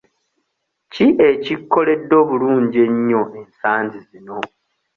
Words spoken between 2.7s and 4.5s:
ennyo ensangi zino?